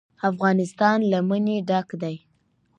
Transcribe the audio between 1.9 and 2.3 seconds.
دی.